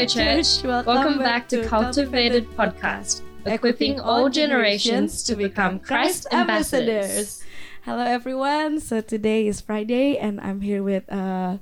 [0.00, 0.62] Hello, church.
[0.64, 7.44] Welcome, back to Cultivated Podcast, equipping all generations to become Christ ambassadors.
[7.84, 8.80] Hello, everyone.
[8.80, 11.04] So today is Friday, and I'm here with.
[11.12, 11.58] Uh,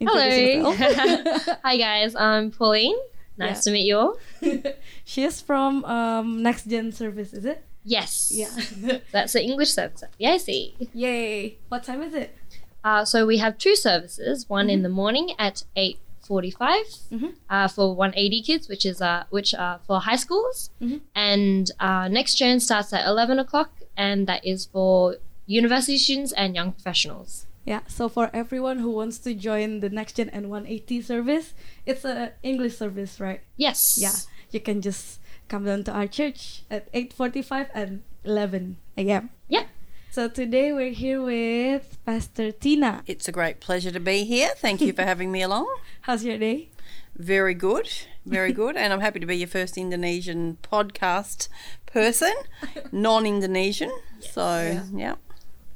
[0.00, 0.72] Hello.
[1.62, 2.16] Hi, guys.
[2.16, 2.96] I'm Pauline.
[3.36, 3.60] Nice Yeah.
[3.60, 4.16] to meet you all.
[5.04, 7.66] She's from um, Next Gen Service, is it?
[7.84, 8.32] Yes.
[8.32, 8.98] Yeah.
[9.12, 10.02] That's the English service.
[10.18, 10.74] Yeah, I see.
[10.94, 11.58] Yay!
[11.68, 12.34] What time is it?
[12.82, 14.48] Uh, so we have two services.
[14.48, 17.34] One in the morning at eight forty-five Mhm.
[17.50, 21.00] uh, for one eighty kids, which is uh, which are for high schools, Mhm.
[21.14, 26.54] and uh, next gen starts at eleven o'clock, and that is for university students and
[26.54, 27.46] young professionals.
[27.66, 27.80] Yeah.
[27.88, 31.54] So for everyone who wants to join the Next Gen and 180 service,
[31.86, 33.40] it's a English service, right?
[33.56, 33.96] Yes.
[33.96, 34.12] Yeah.
[34.50, 35.18] You can just
[35.48, 39.30] come down to our church at 8:45 and 11 a.m.
[39.48, 39.64] Yeah.
[40.14, 43.02] So today we're here with Pastor Tina.
[43.04, 44.50] It's a great pleasure to be here.
[44.58, 45.66] Thank you for having me along.
[46.02, 46.68] How's your day?
[47.16, 47.90] Very good,
[48.24, 48.76] very good.
[48.76, 51.48] And I'm happy to be your first Indonesian podcast
[51.86, 52.32] person,
[52.92, 53.90] non Indonesian.
[54.20, 55.16] So, yeah.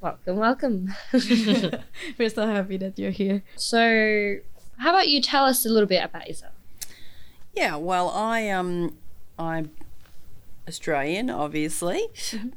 [0.00, 0.94] Welcome, welcome.
[2.16, 3.42] We're so happy that you're here.
[3.56, 4.36] so,
[4.76, 6.52] how about you tell us a little bit about yourself?
[7.54, 8.98] Yeah, well, I um,
[9.36, 9.72] I'm
[10.68, 12.02] Australian, obviously,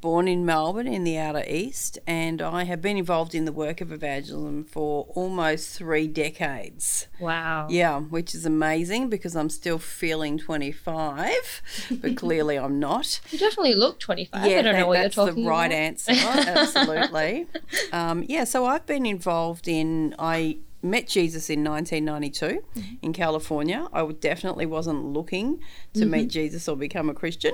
[0.01, 3.81] born in Melbourne in the outer east, and I have been involved in the work
[3.81, 7.07] of evangelism for almost three decades.
[7.19, 7.67] Wow.
[7.69, 11.61] Yeah, which is amazing because I'm still feeling 25,
[12.01, 13.21] but clearly I'm not.
[13.31, 14.45] You definitely look 25.
[14.45, 15.77] Yeah, I don't that- know what you're that's talking the right about.
[15.77, 16.11] answer.
[16.13, 17.47] Absolutely.
[17.93, 20.15] um, yeah, so I've been involved in.
[20.19, 22.95] I met Jesus in 1992 Mm-hmm.
[23.03, 23.87] in California.
[23.93, 25.59] I definitely wasn't looking
[25.93, 26.27] to meet Mm-hmm.
[26.29, 27.53] Jesus or become a Christian.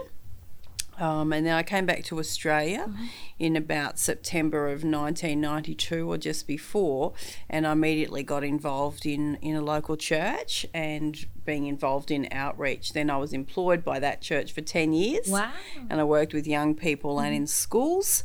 [1.00, 3.06] Um, and then I came back to Australia Mm-hmm.
[3.40, 7.14] in about September of 1992 or just before,
[7.50, 12.94] and I immediately got involved in, in a local church and being involved in outreach.
[12.94, 15.52] Then I was employed by that church for 10 years Wow.
[15.90, 18.24] and I worked with young people and in schools.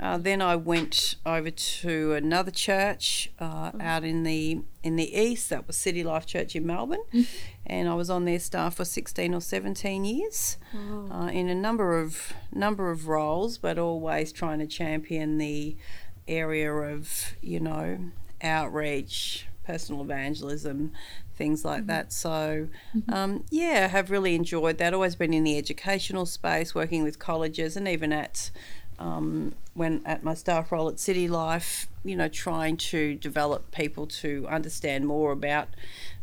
[0.00, 5.50] Uh, then I went over to another church uh, out in the in the east.
[5.50, 7.04] That was City Life Church in Melbourne,
[7.66, 10.56] and I was on their staff for sixteen or seventeen years,
[11.12, 15.76] uh, in a number of number of roles, but always trying to champion the
[16.26, 17.98] area of you know
[18.42, 20.92] outreach, personal evangelism,
[21.36, 22.12] things like that.
[22.12, 22.68] So,
[23.08, 24.94] um, yeah, have really enjoyed that.
[24.94, 28.50] Always been in the educational space, working with colleges, and even at
[29.00, 34.06] um, when at my staff role at City Life, you know, trying to develop people
[34.06, 35.68] to understand more about,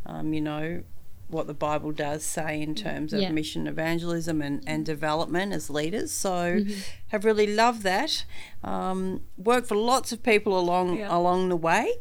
[0.06, 0.84] um, you know,
[1.30, 3.32] what the Bible does say in terms of Yeah.
[3.32, 6.12] mission evangelism and, and development as leaders.
[6.12, 6.64] So,
[7.08, 8.24] have really loved that.
[8.64, 11.16] Um, worked for lots of people along Yeah.
[11.16, 11.92] along the way,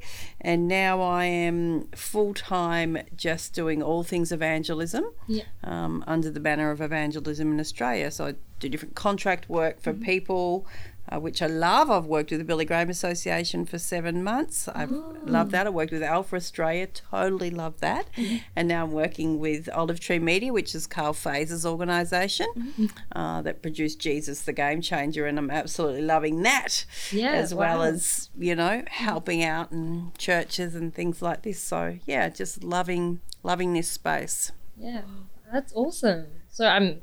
[0.40, 5.44] and now I am full time just doing all things evangelism Yeah.
[5.64, 8.10] um, under the banner of evangelism in Australia.
[8.10, 10.66] So I do different contract work for people,
[11.10, 11.90] uh, which I love.
[11.90, 14.68] I've worked with the Billy Graham Association for seven months.
[14.68, 15.66] I've loved that.
[15.66, 18.08] I worked with Alpha Australia, totally love that.
[18.54, 23.62] And now I'm working with Olive Tree Media, which is Karl Faase's organisation uh, that
[23.62, 28.54] produced Jesus the Game Changer, and I'm absolutely loving that Yeah, as well as you
[28.54, 31.60] know helping out in churches and things like this.
[31.60, 34.52] So yeah, just loving loving this space.
[34.76, 35.02] Yeah,
[35.52, 36.26] that's awesome.
[36.50, 37.00] So I'm,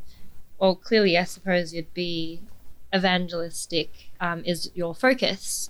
[0.60, 2.42] well, clearly, I suppose you'd be
[2.94, 5.70] evangelistic um, is your focus.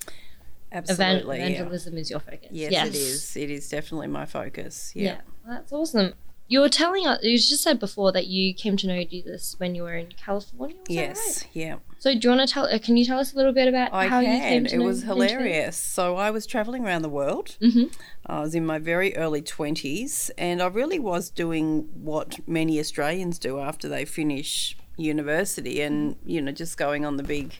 [0.71, 1.37] Evan- Absolutely.
[1.39, 1.45] yeah.
[1.47, 2.49] evangelism is your focus.
[2.51, 3.37] Yes, it is.
[3.37, 4.91] It is definitely my focus.
[4.95, 5.03] Yeah.
[5.03, 5.17] Yeah.
[5.45, 6.13] Well, that's awesome.
[6.47, 9.75] You were telling us, you just said before that you came to know Jesus when
[9.75, 10.75] you were in California.
[10.77, 11.43] Was that Yes.
[11.43, 11.49] right?
[11.53, 11.75] Yeah.
[11.99, 12.65] So do you want to tell?
[12.65, 14.65] Uh, can you tell us a little bit about I how you came can.
[14.65, 14.85] to It know?
[14.85, 15.77] was hilarious.
[15.77, 17.55] So I was traveling around the world.
[17.61, 17.83] hmm
[18.25, 23.39] I was in my very early 20s and I really was doing what many Australians
[23.39, 27.53] do after they finish university and, you know, just going on the big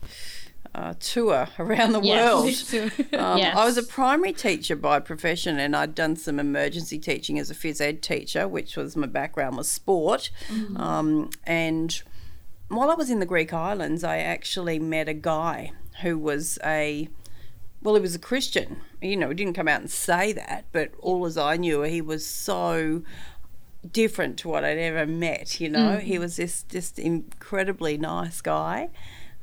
[0.76, 2.74] uh, tour around the Yes.
[2.74, 2.92] world.
[3.14, 3.56] Um, Yes.
[3.56, 7.56] I was a primary teacher by profession, and I'd done some emergency teaching as a
[7.56, 10.32] phys ed teacher, which was my background was sport.
[10.76, 12.02] Um, and
[12.70, 17.08] while I was in the Greek islands, I actually met a guy who was a
[17.84, 18.78] well, he was a Christian.
[19.02, 22.02] You know, he didn't come out and say that, but all as I knew, he
[22.02, 23.04] was so
[23.92, 25.60] different to what I'd ever met.
[25.60, 28.90] You know, he was this just incredibly nice guy,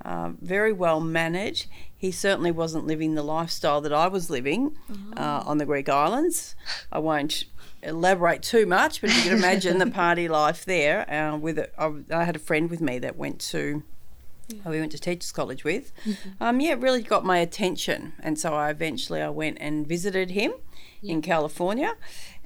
[0.04, 1.66] uh, very well managed.
[1.96, 4.76] He certainly wasn't living the lifestyle that I was living
[5.16, 6.54] uh, on the Greek islands.
[6.90, 7.44] I won't
[7.82, 11.10] elaborate too much, but you can imagine the party life there.
[11.10, 13.82] Uh, with a, I, I had a friend with me that went to
[14.64, 15.92] who we went to teachers college with,
[16.40, 20.30] um, yeah, it really got my attention, and so I eventually I went and visited
[20.30, 20.52] him
[21.02, 21.94] in California,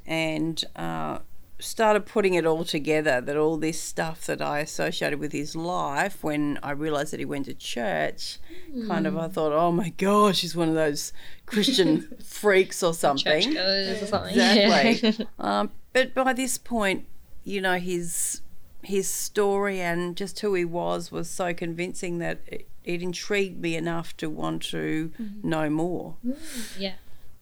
[0.05, 1.21] and uh,
[1.59, 6.23] started putting it all together that all this stuff that I associated with his life
[6.23, 8.39] when I realized that he went to church
[8.73, 8.89] hmm.
[8.89, 11.13] kind of I thought oh my gosh he's one of those
[11.47, 14.39] Christian freaks or something Churchgoers or something.
[14.39, 15.27] Exactly.
[15.39, 17.07] um, but by this point,
[17.45, 18.41] you know, his
[18.83, 23.77] his story and just who he was was so convincing that it, it intrigued me
[23.77, 25.49] enough to want to mm-hmm.
[25.49, 26.17] know more.
[26.27, 26.37] Mm,
[26.79, 26.95] yeah.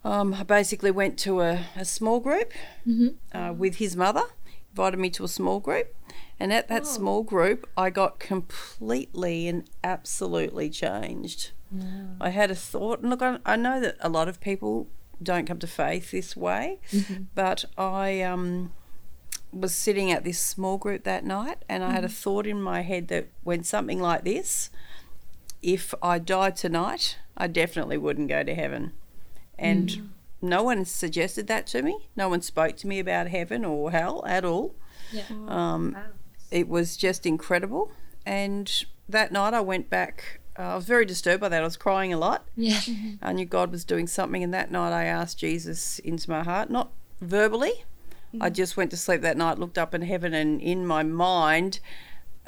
[0.04, 2.52] Um, I basically went to a, a small group
[2.86, 3.36] Mm-hmm.
[3.36, 4.22] uh, with his mother,
[4.70, 5.94] invited me to a small group.
[6.40, 11.52] And at that small group, I got completely and absolutely changed.
[12.20, 14.88] I had a thought, and look, I, I know that a lot of people
[15.22, 16.80] don't come to faith this way,
[17.34, 18.72] but I um,
[19.52, 22.82] was sitting at this small group that night, and I had a thought in my
[22.82, 24.68] head that when something like this,
[25.62, 28.92] if I died tonight, I definitely wouldn't go to heaven.
[29.58, 30.10] And
[30.40, 32.08] no one suggested that to me.
[32.16, 34.74] No one spoke to me about heaven or hell at all.
[35.12, 35.24] Yeah.
[35.48, 36.02] Um, Wow.
[36.50, 37.92] it was just incredible.
[38.26, 40.40] And that night I went back.
[40.58, 41.60] Uh, I was very disturbed by that.
[41.62, 42.46] I was crying a lot.
[42.56, 42.80] Yeah.
[43.22, 44.42] I knew God was doing something.
[44.42, 46.90] And that night I asked Jesus into my heart, not
[47.20, 47.84] verbally.
[48.40, 51.80] I just went to sleep that night, looked up in heaven, and in my mind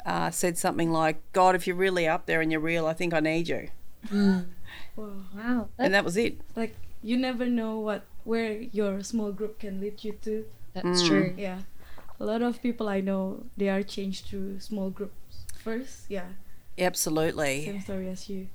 [0.03, 3.13] uh, said something like, God, if you're really up there and you're real, I think
[3.13, 3.69] I need you.
[4.11, 4.45] Wow.
[4.97, 5.69] Wow.
[5.77, 6.39] And that was it.
[6.55, 6.75] Like
[7.05, 10.45] you never know what where your small group can lead you to.
[10.73, 11.07] That's Mm.
[11.07, 11.29] true.
[11.37, 11.59] Yeah.
[12.19, 13.21] A lot of people I know
[13.57, 16.05] they are changed through small groups first.
[16.09, 16.29] Yeah.
[16.77, 17.65] Absolutely.
[17.65, 18.47] Same story as you.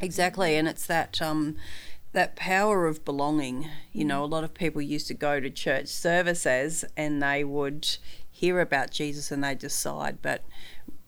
[0.00, 1.56] Exactly, and it's that um,
[2.12, 3.68] that power of belonging.
[3.92, 7.96] You know, a lot of people used to go to church services and they would
[8.30, 10.42] hear about Jesus and they decide, but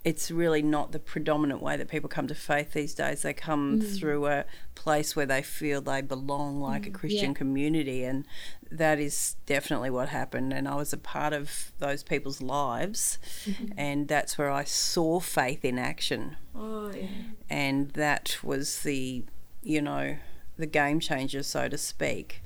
[0.05, 3.23] it's really not the predominant way that people come to faith these days.
[3.23, 3.99] They come mm.
[3.99, 7.35] through a place where they feel they belong, like a mm, Christian Yeah.
[7.39, 8.27] community, and
[8.71, 10.53] that is definitely what happened.
[10.53, 13.73] And I was a part of those people's lives, mm-hmm.
[13.79, 17.07] and that's where I saw faith in action Oh yeah.
[17.50, 19.25] and that was the
[19.62, 20.17] you know
[20.57, 22.43] the game changer so to speak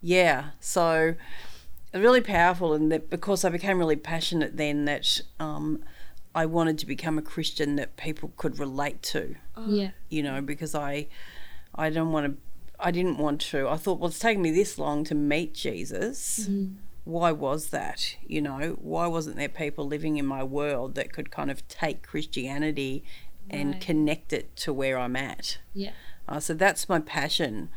[0.00, 1.14] yeah so
[1.92, 5.84] really powerful and that because i became really passionate then that um,
[6.34, 9.36] i wanted to become a christian that people could relate to.
[9.66, 9.90] Yeah.
[10.08, 11.06] you know because i
[11.74, 12.32] i don't want to
[12.80, 13.68] i didn't want to.
[13.68, 16.48] I thought well it's taken me this long to meet jesus.
[17.04, 18.16] Why was that?
[18.26, 22.06] You know why wasn't there people living in my world that could kind of take
[22.06, 23.04] christianity
[23.50, 25.58] and connect it to where i'm at?
[25.74, 25.92] Yeah.
[26.28, 27.68] uh, so that's my passion.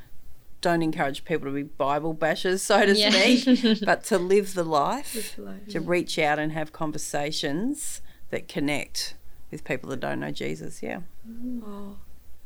[0.61, 3.09] Don't encourage people to be bible bashers so to Yeah.
[3.11, 5.67] speak but to live the life Live life.
[5.69, 8.01] to reach out and have conversations
[8.35, 9.15] that connect
[9.49, 10.99] with people that don't know jesus yeah
[11.65, 11.95] Oh,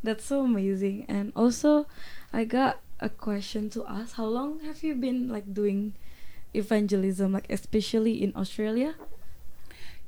[0.03, 1.05] that's so amazing.
[1.07, 1.85] And also,
[2.31, 4.15] I got a question to ask.
[4.15, 5.93] How long have you been like doing
[6.53, 8.95] evangelism, like especially in Australia?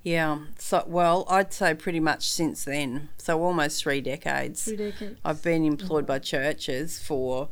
[0.04, 0.40] Yeah.
[0.58, 3.10] So, well, I'd say pretty much since then.
[3.18, 4.64] So, almost three decades.
[4.64, 5.20] Three decades.
[5.24, 6.14] I've been employed mm-hmm.
[6.14, 7.50] by churches for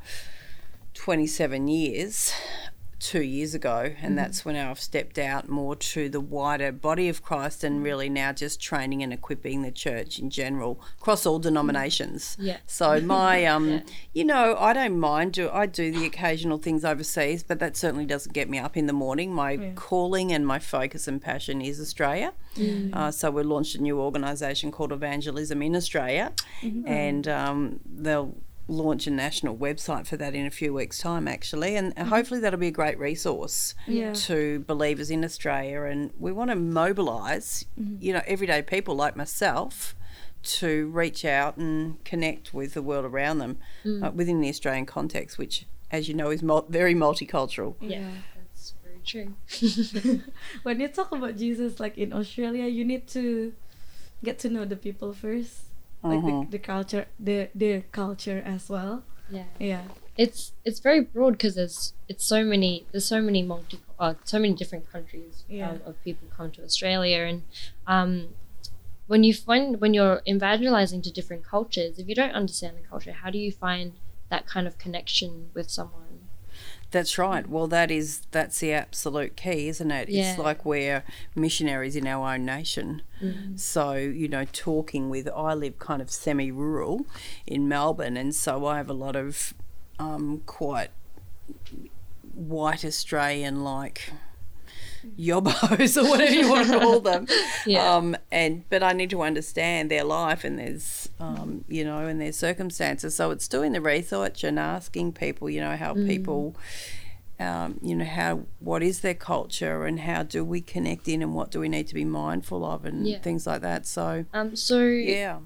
[0.94, 2.34] 27 years,
[3.00, 7.24] two years ago, and that's when I've stepped out more to the wider body of
[7.24, 12.36] Christ and really now just training and equipping the church in general across all denominations.
[12.40, 12.58] Yeah.
[12.68, 13.80] So my um Yeah.
[14.14, 18.06] you know, I don't mind do I do the occasional things overseas, but that certainly
[18.06, 19.34] doesn't get me up in the morning.
[19.34, 19.72] My Yeah.
[19.76, 22.34] calling and my focus and passion is Australia.
[22.94, 26.34] Uh, so we launched a new organisation called Evangelism in Australia,
[26.86, 28.36] and um, they'll
[28.70, 32.60] launch a national website for that in a few weeks' time, actually, and hopefully that'll
[32.60, 34.14] be a great resource Yeah.
[34.14, 35.82] to believers in Australia.
[35.84, 37.66] And we want to mobilise,
[38.00, 39.96] you know, everyday people like myself
[40.42, 43.58] to reach out and connect with the world around them
[44.04, 47.76] uh, within the Australian context, which, as you know, is mul- very multicultural.
[47.82, 48.08] Yeah.
[48.36, 50.22] That's very true.
[50.64, 53.54] when you talk about Jesus, like in Australia, you need to
[54.24, 55.62] get to know the people first,
[56.04, 56.46] like Mhm.
[56.46, 59.04] the, the culture, the their culture as well.
[59.30, 59.46] Yeah.
[59.60, 59.84] Yeah.
[60.18, 64.38] It's it's very broad because there's it's so many there's so many multi uh, so
[64.40, 65.70] many different countries Yeah.
[65.72, 67.44] um, of people come to Australia and
[67.88, 68.12] um,
[69.12, 73.14] when you find when you're evangelizing to different cultures if you don't understand the culture
[73.24, 73.94] how do you find
[74.34, 76.09] that kind of connection with someone
[76.92, 77.48] That's right.
[77.48, 80.10] Well, that is that's the absolute key, isn't it?
[80.10, 80.32] Yeah.
[80.32, 81.04] It's like we're
[81.36, 83.04] missionaries in our own nation.
[83.56, 87.06] So you know, talking with I live kind of semi-rural
[87.46, 89.54] in Melbourne, and so I have a lot of
[90.00, 90.90] um, quite
[92.34, 94.14] white Australian like
[95.18, 97.28] yobbos or whatever you want to call them.
[97.66, 97.96] Yeah.
[97.96, 102.20] Um, and but I need to understand their life and there's um, you know and
[102.20, 103.16] their circumstances.
[103.16, 106.56] So it's doing the research and asking people, you know, how people
[107.40, 111.34] um, you know how what is their culture and how do we connect in and
[111.34, 113.20] what do we need to be mindful of and Yeah.
[113.20, 113.86] things like that.
[113.86, 115.40] So Um, so yeah,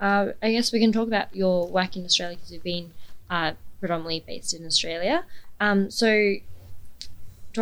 [0.00, 2.92] uh, I guess we can talk about your work in Australia because you've been
[3.28, 5.24] uh, predominantly based in Australia.
[5.60, 6.36] Um, so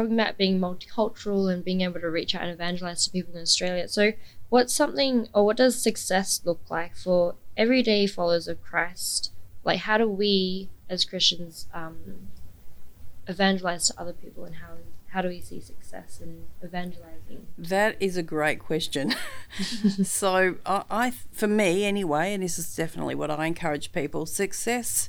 [0.02, 3.42] talking about being multicultural and being able to reach out and evangelize to people in
[3.42, 3.88] Australia.
[3.88, 4.12] So
[4.48, 9.32] what's something or what does success look like for everyday followers of Christ?
[9.64, 12.28] Like how do we as Christians um,
[13.26, 14.76] evangelize to other people and how
[15.10, 17.46] how do we see success in evangelizing?
[17.56, 19.14] that is a great question.
[20.02, 25.08] so I, I, for me anyway, and this is definitely what I encourage people: success.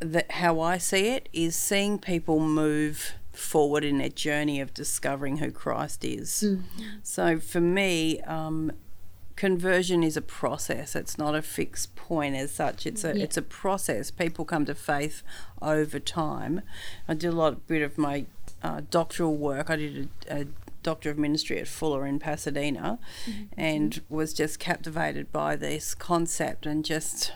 [0.00, 5.38] That how I see it is seeing people move forward in their journey of discovering
[5.38, 6.44] who Christ is.
[7.02, 8.72] So for me, um,
[9.36, 10.96] conversion is a process.
[10.96, 12.86] It's not a fixed point as such.
[12.86, 13.24] It's a Yeah.
[13.24, 14.10] it's a process.
[14.10, 15.22] People come to faith
[15.62, 16.62] over time.
[17.06, 18.26] I did a lot bit of my
[18.62, 19.70] uh, doctoral work.
[19.70, 20.46] I did a, a
[20.82, 22.98] doctor of ministry at Fuller in Pasadena,
[23.56, 27.32] and was just captivated by this concept and just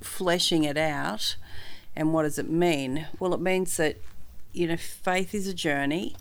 [0.00, 1.36] fleshing it out.
[1.94, 3.06] And what does it mean?
[3.18, 3.96] Well, it means that
[4.52, 6.14] you know faith is a journey.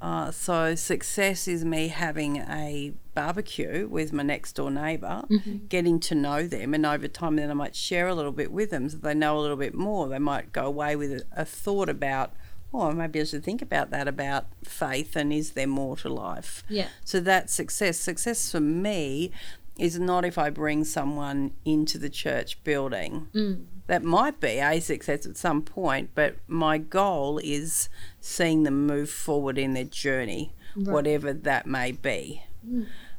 [0.00, 5.22] Uh, so success is me having a barbecue with my next door neighbour,
[5.68, 8.70] getting to know them, and over time then I might share a little bit with
[8.70, 10.08] them so they know a little bit more.
[10.08, 12.32] They might go away with a, a thought about,
[12.74, 16.64] oh, maybe I should think about that about faith and is there more to life?
[16.68, 16.88] Yeah.
[17.04, 17.96] So that's success.
[17.96, 19.30] Success for me
[19.78, 23.28] is not if I bring someone into the church building.
[23.32, 23.66] Mm.
[23.92, 27.90] That might be a success at some point, but my goal is
[28.22, 30.86] seeing them move forward in their journey, Right.
[30.90, 32.42] whatever that may be.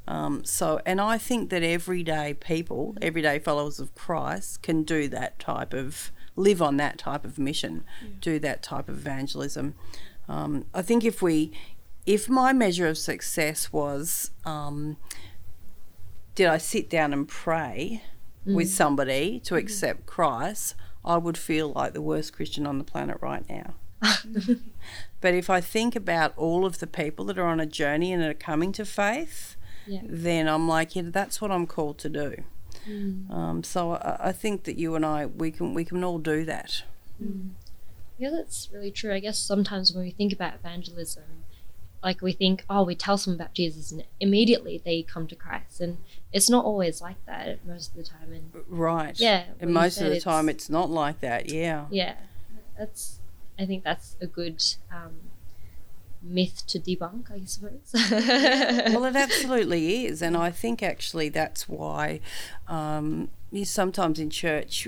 [0.07, 5.37] Um, so, and I think that everyday people, everyday followers of Christ, can do that
[5.37, 7.83] type of live on that type of mission,
[8.19, 9.75] do that type of evangelism.
[10.27, 11.51] Um, I think if we,
[12.07, 14.97] if my measure of success was, um,
[16.33, 18.01] did I sit down and pray
[18.45, 18.71] with mm.
[18.71, 19.59] somebody to mm.
[19.59, 23.75] accept Christ, I would feel like the worst Christian on the planet right now.
[25.23, 28.21] But if I think about all of the people that are on a journey and
[28.21, 29.55] are coming to faith,
[29.87, 30.01] Yeah.
[30.03, 32.43] then I'm like, yeah, that's what I'm called to do.
[32.85, 33.31] Mm.
[33.31, 36.43] Um, so I, I think that you and I, we can we can all do
[36.43, 36.83] that.
[38.17, 39.13] Yeah, that's really true.
[39.13, 41.42] I guess sometimes when we think about evangelism,
[42.03, 45.79] like we think, oh, we tell someone about Jesus and immediately they come to Christ.
[45.81, 45.97] And
[46.33, 48.31] it's not always like that most of the time.
[48.33, 49.17] And Right.
[49.19, 51.49] yeah, And most of the time, it's- it's not like that.
[51.49, 51.85] Yeah.
[51.89, 52.15] yeah,
[52.77, 53.19] that's,
[53.57, 55.13] I think that's a good um,
[56.21, 57.91] myth to debunk, I suppose.
[57.93, 62.19] well, it absolutely is, and I think actually that's why
[62.67, 63.29] um,
[63.63, 64.87] sometimes in church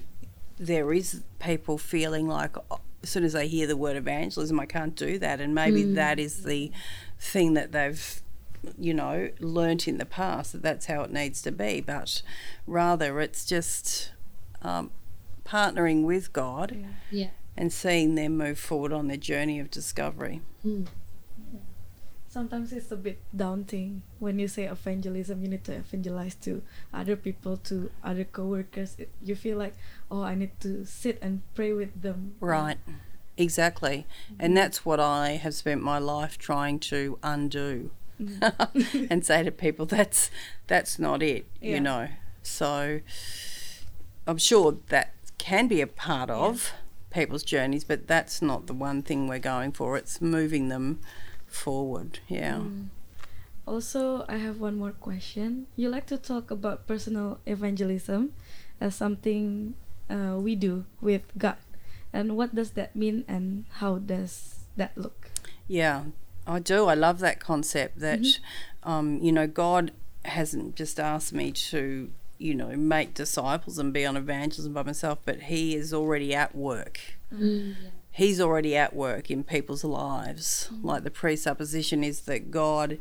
[0.57, 4.65] there is people feeling like oh, as soon as they hear the word evangelism, I
[4.65, 6.71] can't do that, and maybe that is the
[7.19, 8.21] thing that they've
[8.79, 12.24] you know learnt in the past that that's how it needs to be, but
[12.65, 14.12] rather it's just
[14.63, 14.89] um,
[15.45, 16.75] partnering with God
[17.12, 17.29] yeah.
[17.55, 20.41] and seeing them move forward on their journey of discovery.
[20.65, 20.88] Mm.
[22.36, 25.42] Sometimes it's a bit daunting when you say evangelism.
[25.42, 26.62] You need to evangelize to
[26.94, 28.98] other people, to other coworkers.
[28.98, 29.74] It, you feel like,
[30.12, 32.36] oh, I need to sit and pray with them.
[32.42, 32.77] Right.
[33.38, 34.06] Exactly.
[34.38, 34.56] And mm-hmm.
[34.56, 39.06] that's what I have spent my life trying to undo mm-hmm.
[39.10, 40.30] and say to people that's
[40.68, 41.75] that's not it, Yeah.
[41.75, 42.10] you know.
[42.44, 43.00] So
[44.27, 46.74] I'm sure that can be a part of
[47.12, 49.96] people's journeys, but that's not the one thing we're going for.
[49.96, 51.00] It's moving them
[51.48, 52.20] forward.
[52.28, 52.62] Yeah.
[53.68, 55.68] Also, I have one more question.
[55.75, 58.34] You like to talk about personal evangelism
[58.80, 59.74] as something
[60.10, 61.58] uh, we do with God.
[62.14, 65.32] And what does that mean and how does that look?
[65.68, 66.04] Yeah,
[66.46, 66.86] I do.
[66.86, 68.24] I love that concept that,
[68.84, 69.92] um, you know, God
[70.24, 75.20] hasn't just asked me to, you know, make disciples and be on evangelism by myself,
[75.25, 77.00] but He is already at work.
[77.34, 77.90] Mm, yeah.
[78.15, 80.69] He's already at work in people's lives.
[80.81, 82.98] Like the presupposition is that God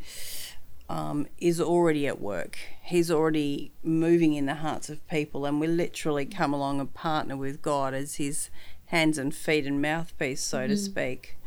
[0.89, 2.59] um, is already at work.
[2.83, 7.37] He's already moving in the hearts of people, and we literally come along and partner
[7.37, 8.51] with God as His
[8.87, 11.39] hands and feet and mouthpiece, so to speak.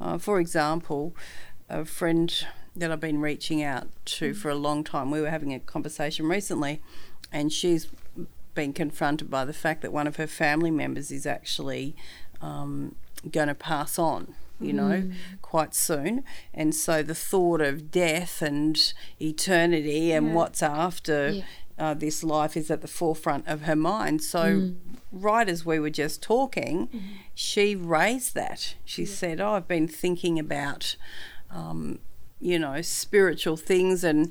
[0.00, 1.14] Uh, for example,
[1.68, 5.52] a friend that I've been reaching out to for a long time, we were having
[5.52, 6.80] a conversation recently,
[7.30, 7.88] and she's
[8.54, 11.94] been confronted by the fact that one of her family members is actually
[12.42, 12.94] um,
[13.30, 15.10] going to pass on, you know,
[15.42, 16.24] quite soon.
[16.52, 20.34] And so the thought of death and eternity and Yeah.
[20.34, 21.44] what's after Yeah.
[21.78, 24.22] uh, this life is at the forefront of her mind.
[24.22, 24.72] So
[25.10, 26.88] right as we were just talking,
[27.34, 28.74] she raised that.
[28.84, 30.96] She said, "Oh, I've been thinking about,
[31.50, 31.98] um,
[32.40, 34.30] you know, spiritual things," and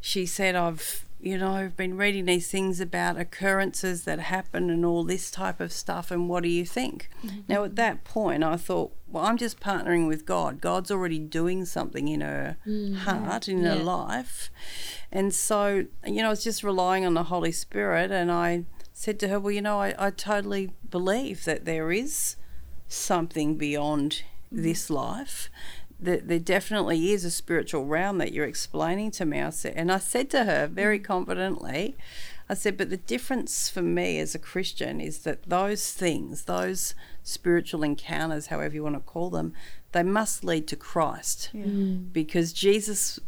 [0.00, 4.84] she said, "I've." You know, I've been reading these things about occurrences that happen and
[4.84, 7.10] all this type of stuff, and what do you think?
[7.24, 7.40] Mm-hmm.
[7.48, 10.60] Now, at that point, I thought, well, I'm just partnering with God.
[10.60, 12.94] God's already doing something in her mm-hmm.
[12.94, 14.50] heart, in her life.
[15.10, 18.10] And so, you know, I was just relying on the Holy Spirit.
[18.10, 22.36] And I said to her, Well, you know, I, I totally believe that there is
[22.86, 24.22] something beyond
[24.52, 24.62] mm-hmm.
[24.62, 25.48] this life.
[26.00, 29.40] That there definitely is a spiritual realm that you're explaining to me.
[29.40, 31.04] I said, and I said to her very mm.
[31.04, 31.96] confidently,
[32.48, 36.94] I said, but the difference for me as a Christian is that those things, those
[37.22, 39.52] spiritual encounters, however you want to call them,
[39.92, 41.64] they must lead to Christ Yeah.
[41.64, 42.12] Mm.
[42.12, 43.18] because Jesus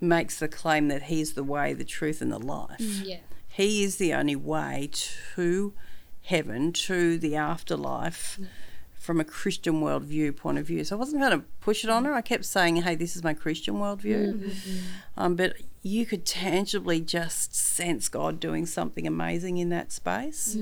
[0.00, 2.78] makes the claim that he's the way, the truth, and the life.
[2.80, 3.18] Mm, yeah.
[3.48, 5.72] He is the only way to
[6.22, 8.38] heaven, to the afterlife,
[9.02, 10.84] from a Christian worldview point of view.
[10.84, 12.14] So I wasn't going to push it on her.
[12.14, 14.52] I kept saying, hey, this is my Christian worldview.
[15.16, 20.56] Um, but you could tangibly just sense God doing something amazing in that space.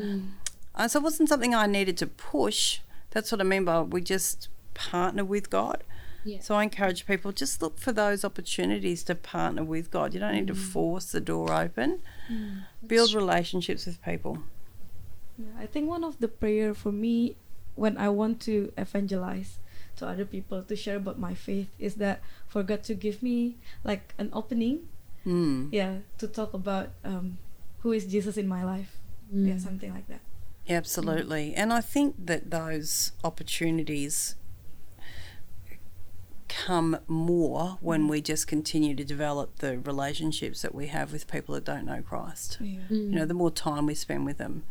[0.74, 2.80] Uh, so it wasn't something I needed to push.
[3.10, 5.84] That's what I mean by we just partner with God.
[6.24, 6.40] Yeah.
[6.40, 10.14] So I encourage people just look for those opportunities to partner with God.
[10.14, 12.00] You don't need to force the door open.
[12.86, 14.38] Build relationships with people.
[15.38, 17.36] Yeah, I think one of the prayer for me
[17.82, 19.50] when I want to evangelize
[19.96, 23.56] to other people to share about my faith is that for God to give me
[23.90, 24.76] like an opening,
[25.26, 25.68] Mm.
[25.70, 27.26] yeah, to talk about um,
[27.80, 28.92] who is Jesus in my life,
[29.32, 30.20] yeah, something like that.
[30.68, 31.54] Absolutely.
[31.54, 34.36] And I think that those opportunities
[36.48, 41.54] come more when we just continue to develop the relationships that we have with people
[41.54, 42.58] that don't know Christ.
[42.60, 42.80] Yeah.
[42.90, 44.64] You know, the more time we spend with them.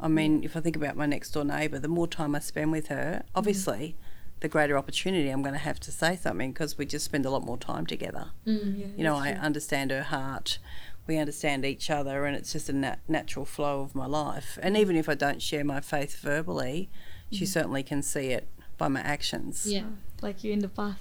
[0.00, 2.72] I mean, if I think about my next door neighbour, the more time I spend
[2.72, 3.96] with her, obviously,
[4.40, 7.30] the greater opportunity I'm going to have to say something because we just spend a
[7.30, 8.30] lot more time together.
[8.46, 8.78] Mm.
[8.80, 9.40] Yeah, You know, I true.
[9.40, 10.58] understand her heart.
[11.06, 14.58] We understand each other, and it's just a nat- natural flow of my life.
[14.62, 16.90] And even if I don't share my faith verbally,
[17.30, 19.66] she certainly can see it by my actions.
[19.66, 19.84] Yeah.
[20.22, 20.98] like you in the past.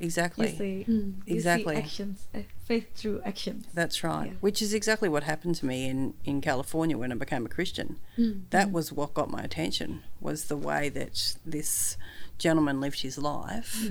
[0.00, 0.50] Exactly.
[0.50, 1.14] You see, Mm.
[1.26, 1.76] you Exactly.
[1.76, 3.66] see actions, uh, faith through actions.
[3.74, 4.28] That's right.
[4.32, 4.38] Yeah.
[4.40, 7.98] Which is exactly what happened to me in, in California when I became a Christian.
[8.18, 8.42] Mm.
[8.50, 11.96] That was what got my attention was the way that this
[12.38, 13.88] gentleman lived his life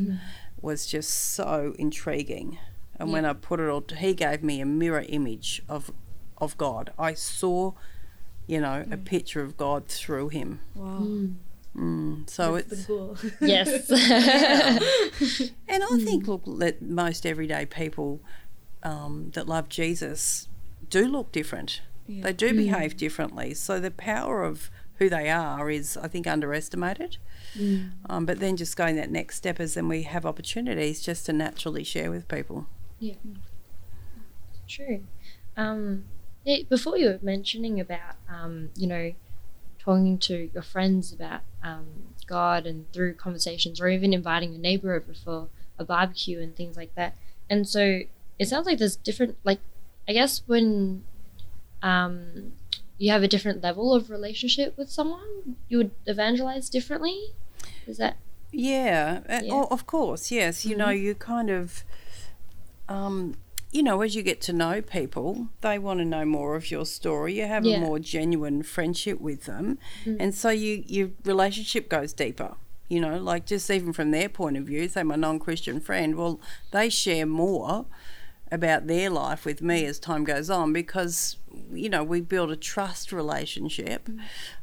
[0.61, 2.57] was just so intriguing.
[2.99, 5.91] And when I put it all, he gave me a mirror image of
[6.39, 6.91] of God.
[6.97, 7.73] I saw,
[8.47, 10.61] you know, a picture of God through him.
[10.73, 11.05] Wow,
[11.75, 12.09] Mm.
[12.19, 12.29] Mm.
[12.29, 13.17] So that's it's the goal.
[13.41, 13.89] Yes.
[15.67, 18.21] And I think, look, that most everyday people
[18.83, 20.47] um, that love Jesus
[20.89, 21.81] do look different.
[22.07, 22.23] Yeah.
[22.23, 23.53] They do behave differently.
[23.53, 27.17] So the power of who they are is, I think, underestimated.
[27.57, 27.91] Mm.
[28.09, 31.33] Um, but then just going that next step is then we have opportunities just to
[31.33, 32.65] naturally share with people.
[32.99, 33.15] Yeah.
[34.67, 35.03] True.
[35.55, 36.05] Um,
[36.43, 39.13] yeah, before you were mentioning about, um, you know,
[39.77, 41.87] talking to your friends about um,
[42.27, 46.77] God and through conversations, or even inviting a neighbor over for a barbecue and things
[46.77, 47.15] like that.
[47.49, 48.01] And so
[48.37, 49.59] it sounds like there's different, like,
[50.07, 51.03] I guess when
[51.81, 52.53] um,
[52.97, 57.33] you have a different level of relationship with someone, you would evangelize differently.
[57.87, 58.17] Is that?
[58.51, 59.53] Yeah, uh, Yeah.
[59.53, 60.65] oh, of course, yes.
[60.65, 61.83] You know, you kind of,
[62.87, 63.35] um,
[63.71, 66.85] you know, as you get to know people, they want to know more of your
[66.85, 67.35] story.
[67.35, 67.77] You have Yeah.
[67.77, 70.17] a more genuine friendship with them, mm-hmm.
[70.19, 72.55] and so you your relationship goes deeper.
[72.87, 76.39] You know, like just even from their point of view, say my non-Christian friend, well,
[76.71, 77.85] they share more
[78.51, 81.37] about their life with me as time goes on because
[81.71, 84.09] you know we build a trust relationship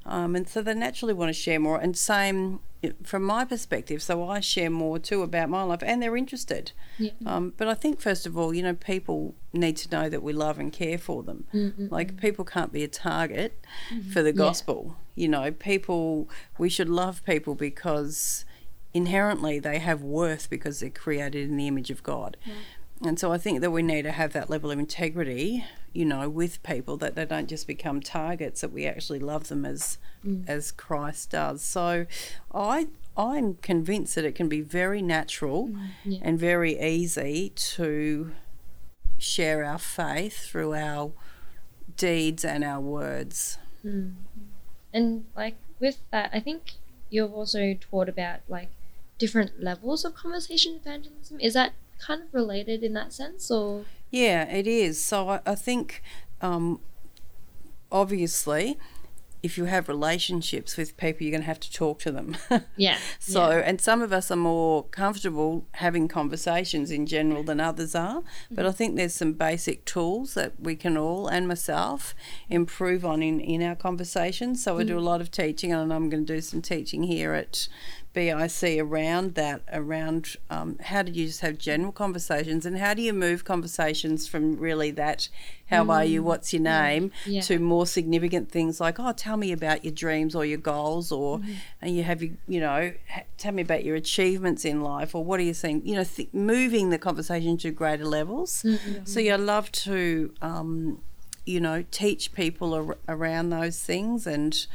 [0.05, 2.61] um, and so they naturally want to share more and same
[3.03, 6.73] from my perspective so i share more too about my life and they're interested.
[6.99, 7.11] Yeah.
[7.27, 10.33] um, but i think first of all you know people need to know that we
[10.33, 11.45] love and care for them.
[11.53, 11.91] Mm-mm.
[11.91, 13.65] like people can't be a target
[14.13, 15.51] for the gospel you know?
[15.51, 16.29] People
[16.59, 18.45] we should love people because
[18.95, 22.37] inherently they have worth because they're created in the image of god
[23.05, 26.29] and so I think that we need to have that level of integrity, you know,
[26.29, 29.99] with people that they don't just become targets, that we actually love them as
[30.47, 31.63] as Christ does.
[31.63, 32.07] So
[32.55, 35.71] I I'm convinced that it can be very natural
[36.05, 36.21] Yeah.
[36.23, 38.33] and very easy to
[39.19, 41.13] share our faith through our
[41.97, 43.59] deeds and our words.
[43.85, 44.15] Mm.
[44.93, 46.73] And like with that, I think
[47.11, 48.69] you've also taught about like
[49.19, 51.41] different levels of conversation evangelism.
[51.41, 55.01] Is that kind of related in that sense, or Yeah, it is.
[55.03, 56.03] So I, I think,
[56.41, 56.81] um,
[57.91, 58.79] obviously,
[59.43, 62.37] if you have relationships with people, you're going to have to talk to them.
[62.77, 62.99] Yeah.
[63.21, 63.59] So, yeah.
[63.59, 68.23] and some of us are more comfortable having conversations in general than others are.
[68.51, 68.69] But Mm-hmm.
[68.69, 72.15] I think there's some basic tools that we can all, and myself,
[72.49, 74.65] improve on in, in our conversations.
[74.65, 75.05] So, I do a Mm.
[75.05, 77.69] lot of teaching, and I'm going to do some teaching here at
[78.17, 83.03] BIC around that, around um, how do you just have general conversations and how do
[83.03, 85.29] you move conversations from really that,
[85.67, 87.33] how are you, what's your name, Mm.
[87.35, 87.41] Yeah.
[87.43, 91.39] to more significant things like, oh, tell me about your dreams or your goals, or
[91.39, 91.53] Mm-hmm.
[91.83, 92.93] and you have you, you know,
[93.37, 96.31] tell me about your achievements in life, or what are you seeing, you know, th-
[96.33, 98.63] moving the conversation to greater levels.
[98.63, 99.05] Mm-hmm.
[99.05, 101.03] So yeah, I love to, um,
[101.45, 104.67] you know, teach people ar- around those things and.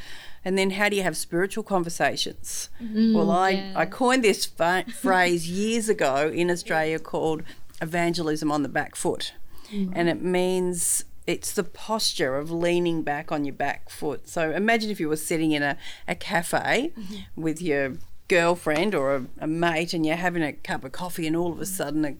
[0.43, 2.69] And then, how do you have spiritual conversations?
[2.81, 3.13] Mm-hmm.
[3.15, 3.73] well, I, yeah.
[3.75, 7.43] I coined this fa- phrase years ago in Australia called
[7.81, 9.33] evangelism on the back foot.
[9.71, 9.93] Mm-hmm.
[9.95, 14.27] And it means it's the posture of leaning back on your back foot.
[14.27, 15.77] So imagine if you were sitting in a,
[16.07, 17.41] a cafe mm-hmm.
[17.41, 21.35] with your girlfriend or a, a mate and you're having a cup of coffee and
[21.35, 22.15] all of a sudden a,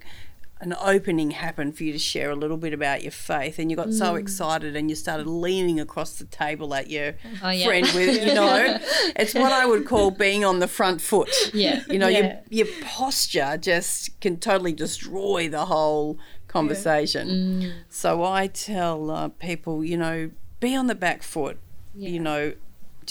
[0.62, 3.76] an opening happened for you to share a little bit about your faith and you
[3.76, 7.65] got so excited and you started leaning across the table at your Oh, yeah.
[7.65, 8.78] friend with you know
[9.15, 11.82] it's what I would call being on the front foot Yeah.
[11.89, 12.41] you know Yeah.
[12.52, 17.71] your your posture just can totally destroy the whole conversation Mm.
[17.89, 21.58] so I tell uh, people you know be on the back foot
[21.95, 22.10] Yeah.
[22.10, 22.54] you know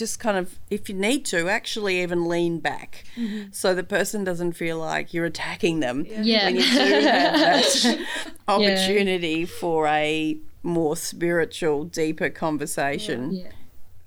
[0.01, 3.05] just kind of if you need to actually even lean back
[3.53, 6.23] so the person doesn't feel like you're attacking them Mm-hmm.
[6.25, 6.45] Yeah.
[6.47, 8.07] when you do have that
[8.49, 13.51] opportunity for a more spiritual deeper conversation Yeah.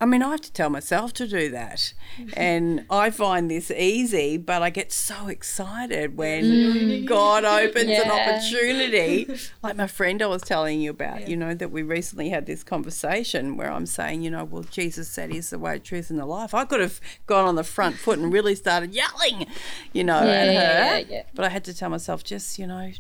[0.04, 1.94] I mean, I have to tell myself to do that.
[2.38, 9.28] And I find this easy, but I get so excited when God opens an opportunity.
[9.64, 12.64] Like my friend I was telling you about, you know, that we recently had this
[12.64, 16.26] conversation where I'm saying, you know, well, Jesus said he's the way, truth, and the
[16.26, 16.54] life.
[16.54, 19.48] I could have gone on the front foot and really started yelling,
[19.94, 20.54] you know, at her.
[20.54, 21.24] yeah, yeah.
[21.34, 22.92] But I had to tell myself, just, you know,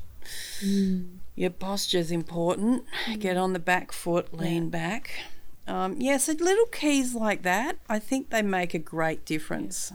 [0.64, 1.18] Mm.
[1.36, 2.86] your posture's important.
[3.20, 5.12] Get on the back foot, lean back.
[5.68, 9.94] Um, yeah, so little keys like that, I think they make a great difference.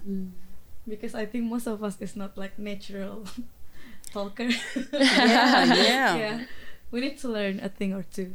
[0.89, 3.25] because I think most of us is not like natural
[4.13, 4.49] talker.
[4.93, 6.17] Yeah, yeah.
[6.17, 6.45] yeah.
[6.91, 8.35] We need to learn a thing or two.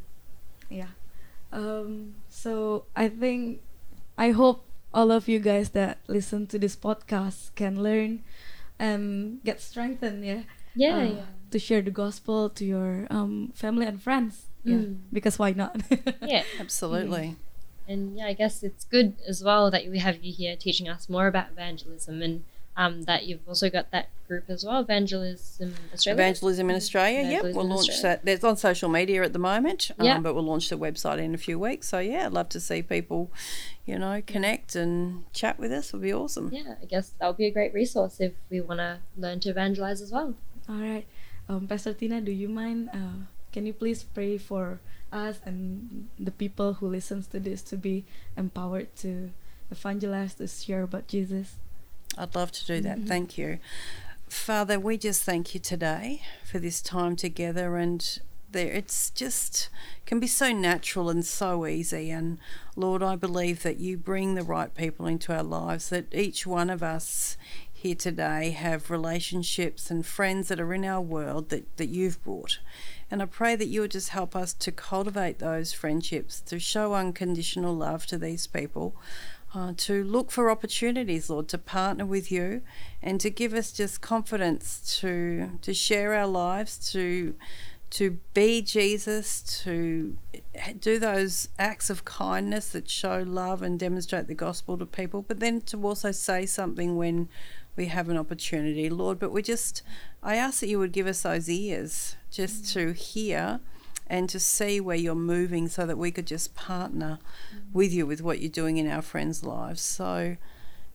[0.70, 0.94] Yeah.
[1.52, 3.62] Um, so I think
[4.18, 8.24] I hope all of you guys that listen to this podcast can learn
[8.78, 10.44] and get strengthened, yeah.
[10.76, 10.98] Yeah.
[10.98, 11.26] uh, yeah.
[11.52, 14.50] To share the gospel to your um, family and friends.
[14.64, 14.76] Yeah.
[14.78, 14.98] Mm.
[15.12, 15.82] Because why not?
[16.22, 16.44] Yeah.
[16.60, 17.36] Absolutely.
[17.88, 21.10] And yeah, I guess it's good as well that we have you here teaching us
[21.10, 22.44] more about evangelism and
[22.76, 26.24] um, that you've also got that group as well, Evangelism Australia.
[26.24, 27.44] Evangelism in Australia, yep.
[27.44, 28.02] We'll launch Australia.
[28.18, 28.26] that.
[28.26, 30.20] There's on social media at the moment, um, Yeah.
[30.20, 31.90] but we'll launch the website in a few weeks.
[31.90, 33.30] So, yeah, I'd love to see people,
[33.86, 35.94] you know, connect and chat with us.
[35.94, 36.50] would be awesome.
[36.52, 39.50] yeah, I guess that would be a great resource if we want to learn to
[39.50, 40.34] evangelize as well.
[40.68, 41.06] All right.
[41.48, 42.90] Um, Pastor Tina, do you mind?
[42.92, 44.80] Uh, can you please pray for
[45.12, 48.04] us and the people who listens to this to be
[48.36, 49.30] empowered to
[49.72, 51.56] evangelize, to share about Jesus?
[52.18, 52.98] I'd love to do that.
[52.98, 53.08] Mm-hmm.
[53.08, 53.60] Thank you.
[54.28, 58.20] Father, we just thank you today for this time together and
[58.52, 59.70] there it's just
[60.06, 62.38] can be so natural and so easy and
[62.76, 66.70] Lord, I believe that you bring the right people into our lives that each one
[66.70, 67.38] of us
[67.84, 72.60] here today have relationships and friends that are in our world that, that you've brought.
[73.14, 76.96] And I pray that you would just help us to cultivate those friendships, to show
[76.96, 78.96] unconditional love to these people,
[79.54, 82.64] uh, to look for opportunities, Lord, to partner with you
[83.04, 87.36] and to give us just confidence to to share our lives, to
[87.92, 90.18] to be Jesus, to
[90.80, 95.40] do those acts of kindness that show love and demonstrate the gospel to people, but
[95.40, 97.30] then to also say something when
[97.76, 99.20] we have an opportunity, Lord.
[99.20, 99.84] But we just,
[100.24, 103.60] I ask that you would give us those ears just to hear
[104.08, 107.20] and to see where you're moving so that we could just partner
[107.72, 109.82] with you with what you're doing in our friends' lives.
[109.82, 110.36] So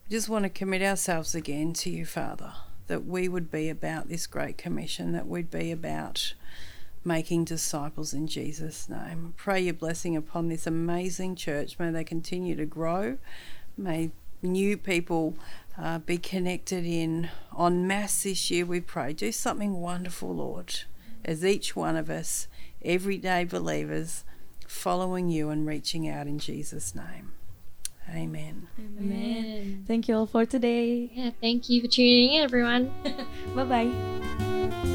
[0.07, 2.53] we just want to commit ourselves again to you, Father,
[2.89, 6.35] that we would be about this great commission, that we'd be about
[7.05, 9.33] making disciples in Jesus' name.
[9.37, 11.79] Pray your blessing upon this amazing church.
[11.79, 13.17] May they continue to grow.
[13.77, 14.11] May
[14.43, 15.35] new people
[15.81, 19.13] uh, be connected in en masse this year, we pray.
[19.13, 20.75] Do something wonderful, Lord,
[21.25, 22.49] as each one of us,
[22.83, 24.25] everyday believers,
[24.67, 27.33] following you and reaching out in Jesus' name.
[28.11, 28.69] Amen.
[28.79, 29.85] Amen.
[29.87, 31.11] Thank you all for today.
[31.13, 32.93] Yeah, thank you for tuning in, everyone.
[33.55, 34.95] Bye bye.